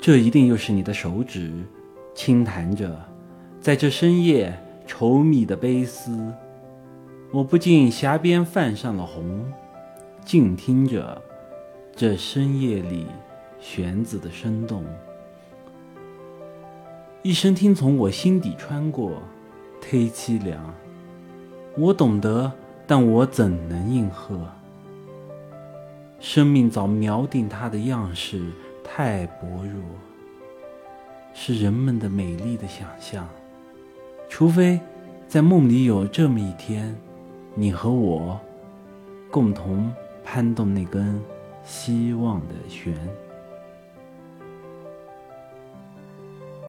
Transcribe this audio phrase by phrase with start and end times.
[0.00, 1.52] 这一定又是你的手指，
[2.14, 2.98] 轻弹着，
[3.60, 6.18] 在这深夜稠密的悲思。
[7.30, 9.44] 我不禁匣边泛上了红，
[10.24, 11.20] 静听着
[11.94, 13.04] 这深夜里
[13.60, 14.82] 弦子的声动。
[17.22, 19.22] 一声听从我心底穿过，
[19.82, 20.74] 忒凄凉。
[21.76, 22.50] 我懂得，
[22.86, 24.48] 但我怎能应和？
[26.18, 28.40] 生命早描定它的样式。
[28.92, 29.80] 太薄弱，
[31.32, 33.28] 是人们的美丽的想象。
[34.28, 34.80] 除非
[35.28, 36.92] 在梦里有这么一天，
[37.54, 38.38] 你和我
[39.30, 39.94] 共同
[40.24, 41.22] 攀动那根
[41.64, 42.92] 希望的弦。